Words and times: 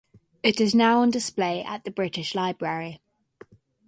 It 0.41 0.59
is 0.59 0.73
now 0.73 1.01
on 1.03 1.11
display 1.11 1.63
at 1.63 1.83
the 1.83 1.91
British 1.91 2.33
Library. 2.33 3.01